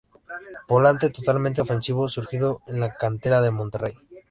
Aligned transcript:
Volante 0.67 1.11
totalmente 1.11 1.61
ofensivo 1.61 2.09
surgido 2.09 2.61
de 2.65 2.79
la 2.79 2.89
cantera 2.95 3.39
del 3.39 3.51
Monterrey. 3.51 3.93